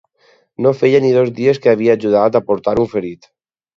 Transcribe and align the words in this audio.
No 0.65 0.71
feia 0.77 1.01
ni 1.03 1.11
dos 1.17 1.29
dies 1.41 1.61
que 1.65 1.71
havia 1.73 1.99
ajudat 1.99 2.41
a 2.41 2.45
portar 2.51 2.75
un 2.85 2.93
ferit 2.95 3.29